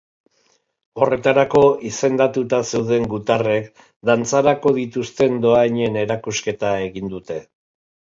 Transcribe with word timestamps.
Horretarako, 1.01 1.59
izendatuta 1.89 2.61
zeuden 2.71 3.05
gutarrek 3.11 3.83
dantzarako 4.11 4.73
dituzten 4.79 5.37
dohainen 5.45 6.01
erakusketa 6.05 6.73
egin 6.87 7.13
dute. 7.13 7.39